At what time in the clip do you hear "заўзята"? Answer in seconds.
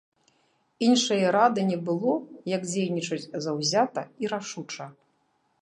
3.47-4.01